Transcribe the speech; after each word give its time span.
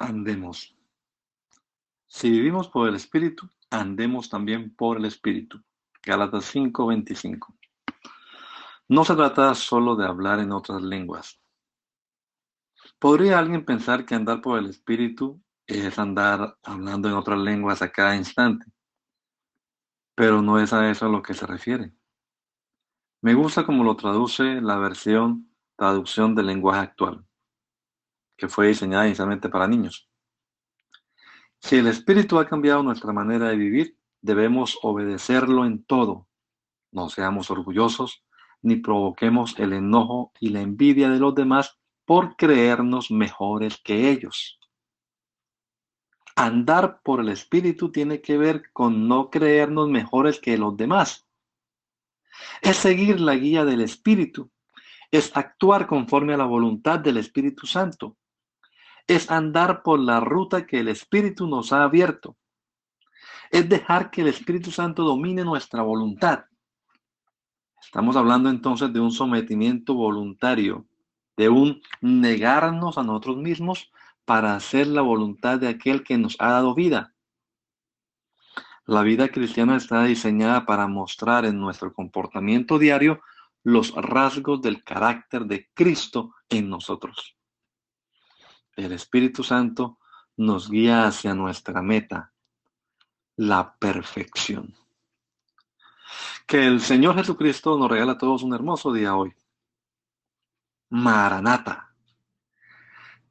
Andemos. 0.00 0.74
Si 2.06 2.30
vivimos 2.30 2.68
por 2.68 2.88
el 2.88 2.94
Espíritu, 2.96 3.48
andemos 3.70 4.28
también 4.28 4.74
por 4.74 4.96
el 4.96 5.04
Espíritu. 5.04 5.62
Gálatas 6.02 6.46
5:25. 6.46 7.54
No 8.88 9.04
se 9.04 9.14
trata 9.14 9.54
solo 9.54 9.94
de 9.94 10.06
hablar 10.06 10.40
en 10.40 10.52
otras 10.52 10.82
lenguas. 10.82 11.38
¿Podría 12.98 13.38
alguien 13.38 13.64
pensar 13.64 14.04
que 14.04 14.14
andar 14.14 14.40
por 14.40 14.58
el 14.58 14.66
Espíritu 14.66 15.40
es 15.66 15.98
andar 15.98 16.58
hablando 16.64 17.08
en 17.08 17.14
otras 17.14 17.38
lenguas 17.38 17.82
a 17.82 17.92
cada 17.92 18.16
instante? 18.16 18.66
Pero 20.16 20.42
no 20.42 20.58
es 20.58 20.72
a 20.72 20.90
eso 20.90 21.06
a 21.06 21.08
lo 21.08 21.22
que 21.22 21.34
se 21.34 21.46
refiere. 21.46 21.94
Me 23.22 23.34
gusta 23.34 23.64
como 23.64 23.84
lo 23.84 23.96
traduce 23.96 24.60
la 24.60 24.76
versión 24.78 25.54
traducción 25.76 26.34
del 26.34 26.46
lenguaje 26.46 26.80
actual 26.80 27.24
que 28.40 28.48
fue 28.48 28.68
diseñada 28.68 29.06
inicialmente 29.06 29.50
para 29.50 29.68
niños. 29.68 30.08
Si 31.60 31.76
el 31.76 31.86
Espíritu 31.88 32.38
ha 32.38 32.48
cambiado 32.48 32.82
nuestra 32.82 33.12
manera 33.12 33.48
de 33.48 33.56
vivir, 33.56 33.98
debemos 34.22 34.78
obedecerlo 34.82 35.66
en 35.66 35.84
todo. 35.84 36.26
No 36.90 37.10
seamos 37.10 37.50
orgullosos 37.50 38.24
ni 38.62 38.76
provoquemos 38.76 39.58
el 39.58 39.74
enojo 39.74 40.32
y 40.40 40.48
la 40.48 40.62
envidia 40.62 41.10
de 41.10 41.18
los 41.18 41.34
demás 41.34 41.78
por 42.06 42.36
creernos 42.36 43.10
mejores 43.10 43.78
que 43.84 44.10
ellos. 44.10 44.58
Andar 46.34 47.00
por 47.02 47.20
el 47.20 47.28
Espíritu 47.28 47.92
tiene 47.92 48.22
que 48.22 48.38
ver 48.38 48.72
con 48.72 49.06
no 49.06 49.28
creernos 49.28 49.88
mejores 49.90 50.40
que 50.40 50.56
los 50.56 50.76
demás. 50.76 51.26
Es 52.62 52.78
seguir 52.78 53.20
la 53.20 53.34
guía 53.34 53.66
del 53.66 53.82
Espíritu. 53.82 54.50
Es 55.10 55.36
actuar 55.36 55.86
conforme 55.86 56.32
a 56.32 56.38
la 56.38 56.46
voluntad 56.46 57.00
del 57.00 57.18
Espíritu 57.18 57.66
Santo 57.66 58.16
es 59.10 59.28
andar 59.28 59.82
por 59.82 59.98
la 59.98 60.20
ruta 60.20 60.68
que 60.68 60.78
el 60.78 60.86
Espíritu 60.86 61.48
nos 61.48 61.72
ha 61.72 61.82
abierto. 61.82 62.36
Es 63.50 63.68
dejar 63.68 64.12
que 64.12 64.20
el 64.20 64.28
Espíritu 64.28 64.70
Santo 64.70 65.02
domine 65.02 65.42
nuestra 65.42 65.82
voluntad. 65.82 66.44
Estamos 67.82 68.14
hablando 68.14 68.48
entonces 68.48 68.92
de 68.92 69.00
un 69.00 69.10
sometimiento 69.10 69.94
voluntario, 69.94 70.86
de 71.36 71.48
un 71.48 71.82
negarnos 72.00 72.98
a 72.98 73.02
nosotros 73.02 73.38
mismos 73.38 73.90
para 74.24 74.54
hacer 74.54 74.86
la 74.86 75.02
voluntad 75.02 75.58
de 75.58 75.66
aquel 75.66 76.04
que 76.04 76.16
nos 76.16 76.36
ha 76.38 76.52
dado 76.52 76.76
vida. 76.76 77.12
La 78.86 79.02
vida 79.02 79.26
cristiana 79.30 79.76
está 79.76 80.04
diseñada 80.04 80.66
para 80.66 80.86
mostrar 80.86 81.44
en 81.46 81.58
nuestro 81.58 81.92
comportamiento 81.92 82.78
diario 82.78 83.20
los 83.64 83.92
rasgos 83.92 84.62
del 84.62 84.84
carácter 84.84 85.46
de 85.46 85.68
Cristo 85.74 86.32
en 86.48 86.70
nosotros 86.70 87.39
el 88.76 88.92
Espíritu 88.92 89.42
Santo 89.42 89.98
nos 90.36 90.70
guía 90.70 91.06
hacia 91.06 91.34
nuestra 91.34 91.82
meta, 91.82 92.32
la 93.36 93.76
perfección. 93.78 94.74
Que 96.46 96.66
el 96.66 96.80
Señor 96.80 97.16
Jesucristo 97.16 97.78
nos 97.78 97.90
regala 97.90 98.12
a 98.12 98.18
todos 98.18 98.42
un 98.42 98.54
hermoso 98.54 98.92
día 98.92 99.14
hoy. 99.14 99.34
Maranata. 100.88 101.94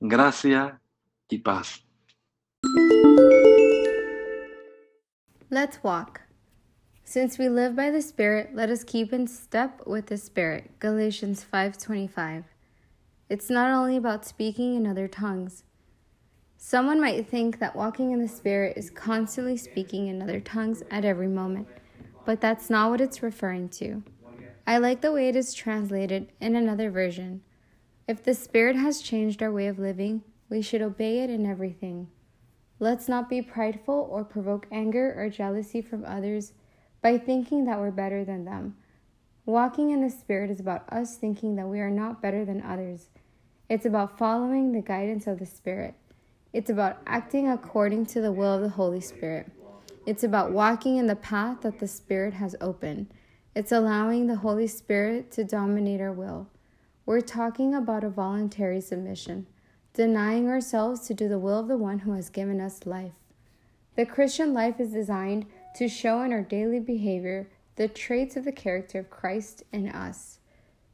Gracia 0.00 0.80
y 1.28 1.38
paz. 1.38 1.84
Let's 5.50 5.78
walk. 5.82 6.22
Since 7.04 7.38
we 7.38 7.50
live 7.50 7.76
by 7.76 7.90
the 7.90 8.00
Spirit, 8.00 8.54
let 8.54 8.70
us 8.70 8.84
keep 8.84 9.12
in 9.12 9.26
step 9.26 9.82
with 9.86 10.06
the 10.06 10.16
Spirit. 10.16 10.78
Galatians 10.80 11.44
5:25. 11.44 12.44
It's 13.32 13.48
not 13.48 13.70
only 13.70 13.96
about 13.96 14.26
speaking 14.26 14.74
in 14.74 14.86
other 14.86 15.08
tongues. 15.08 15.64
Someone 16.58 17.00
might 17.00 17.26
think 17.26 17.60
that 17.60 17.74
walking 17.74 18.10
in 18.10 18.20
the 18.20 18.28
Spirit 18.28 18.76
is 18.76 18.90
constantly 18.90 19.56
speaking 19.56 20.06
in 20.06 20.20
other 20.20 20.38
tongues 20.38 20.82
at 20.90 21.06
every 21.06 21.28
moment, 21.28 21.66
but 22.26 22.42
that's 22.42 22.68
not 22.68 22.90
what 22.90 23.00
it's 23.00 23.22
referring 23.22 23.70
to. 23.70 24.02
I 24.66 24.76
like 24.76 25.00
the 25.00 25.12
way 25.12 25.30
it 25.30 25.34
is 25.34 25.54
translated 25.54 26.30
in 26.42 26.54
another 26.54 26.90
version. 26.90 27.40
If 28.06 28.22
the 28.22 28.34
Spirit 28.34 28.76
has 28.76 29.00
changed 29.00 29.42
our 29.42 29.50
way 29.50 29.66
of 29.66 29.78
living, 29.78 30.24
we 30.50 30.60
should 30.60 30.82
obey 30.82 31.20
it 31.20 31.30
in 31.30 31.46
everything. 31.46 32.08
Let's 32.80 33.08
not 33.08 33.30
be 33.30 33.40
prideful 33.40 34.08
or 34.10 34.24
provoke 34.24 34.66
anger 34.70 35.14
or 35.16 35.30
jealousy 35.30 35.80
from 35.80 36.04
others 36.04 36.52
by 37.00 37.16
thinking 37.16 37.64
that 37.64 37.78
we're 37.78 37.92
better 37.92 38.26
than 38.26 38.44
them. 38.44 38.76
Walking 39.46 39.88
in 39.88 40.02
the 40.02 40.10
Spirit 40.10 40.50
is 40.50 40.60
about 40.60 40.86
us 40.92 41.16
thinking 41.16 41.56
that 41.56 41.68
we 41.68 41.80
are 41.80 41.90
not 41.90 42.20
better 42.20 42.44
than 42.44 42.60
others 42.60 43.08
it's 43.72 43.86
about 43.86 44.18
following 44.18 44.72
the 44.72 44.82
guidance 44.82 45.26
of 45.26 45.38
the 45.38 45.46
Spirit. 45.46 45.94
It's 46.52 46.68
about 46.68 46.98
acting 47.06 47.48
according 47.48 48.04
to 48.04 48.20
the 48.20 48.30
will 48.30 48.52
of 48.52 48.60
the 48.60 48.68
Holy 48.68 49.00
Spirit. 49.00 49.50
It's 50.04 50.22
about 50.22 50.52
walking 50.52 50.98
in 50.98 51.06
the 51.06 51.16
path 51.16 51.62
that 51.62 51.78
the 51.78 51.88
Spirit 51.88 52.34
has 52.34 52.54
opened. 52.60 53.06
It's 53.56 53.72
allowing 53.72 54.26
the 54.26 54.36
Holy 54.36 54.66
Spirit 54.66 55.30
to 55.30 55.44
dominate 55.44 56.02
our 56.02 56.12
will. 56.12 56.48
We're 57.06 57.22
talking 57.22 57.74
about 57.74 58.04
a 58.04 58.10
voluntary 58.10 58.82
submission, 58.82 59.46
denying 59.94 60.50
ourselves 60.50 61.06
to 61.06 61.14
do 61.14 61.26
the 61.26 61.38
will 61.38 61.60
of 61.60 61.68
the 61.68 61.78
one 61.78 62.00
who 62.00 62.12
has 62.12 62.28
given 62.28 62.60
us 62.60 62.84
life. 62.84 63.14
The 63.96 64.04
Christian 64.04 64.52
life 64.52 64.80
is 64.80 64.92
designed 64.92 65.46
to 65.76 65.88
show 65.88 66.20
in 66.20 66.30
our 66.34 66.42
daily 66.42 66.78
behavior 66.78 67.48
the 67.76 67.88
traits 67.88 68.36
of 68.36 68.44
the 68.44 68.52
character 68.52 68.98
of 68.98 69.08
Christ 69.08 69.62
in 69.72 69.88
us. 69.88 70.40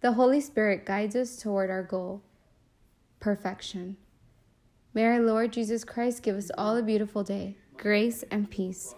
The 0.00 0.12
Holy 0.12 0.40
Spirit 0.40 0.86
guides 0.86 1.16
us 1.16 1.42
toward 1.42 1.70
our 1.70 1.82
goal 1.82 2.22
perfection. 3.20 3.96
May 4.94 5.04
our 5.04 5.20
Lord 5.20 5.52
Jesus 5.52 5.84
Christ 5.84 6.22
give 6.22 6.36
us 6.36 6.50
all 6.56 6.76
a 6.76 6.82
beautiful 6.82 7.22
day, 7.22 7.56
grace 7.76 8.24
and 8.30 8.50
peace. 8.50 8.94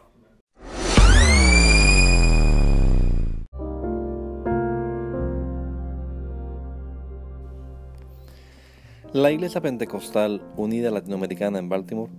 La 9.12 9.32
Iglesia 9.32 9.60
Pentecostal 9.60 10.40
Unida 10.56 10.90
Latinoamericana 10.92 11.58
en 11.58 11.68
Baltimore 11.68 12.12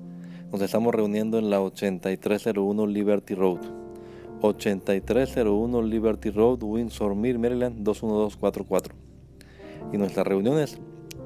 nos 0.51 0.61
estamos 0.61 0.93
reuniendo 0.93 1.37
en 1.37 1.49
la 1.49 1.61
8301 1.61 2.85
Liberty 2.85 3.35
Road. 3.35 3.59
8301 4.41 5.81
Liberty 5.83 6.29
Road, 6.29 6.61
Windsor 6.61 7.15
Mill, 7.15 7.39
Maryland 7.39 7.77
21244. 7.77 8.93
Y 9.93 9.97
nuestras 9.97 10.27
reuniones 10.27 10.77